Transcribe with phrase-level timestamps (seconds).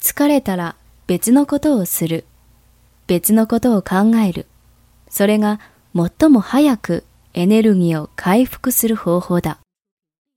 [0.00, 0.76] 疲れたら
[1.06, 2.24] 別のことをする。
[3.06, 4.46] 別のことを考える。
[5.08, 5.60] それが
[5.94, 9.58] 最も早くエネルギーを回復する方法だ。